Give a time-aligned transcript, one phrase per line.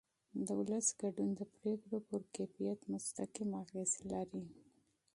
[0.45, 4.43] د ولس ګډون د پرېکړو پر کیفیت مستقیم اغېز لري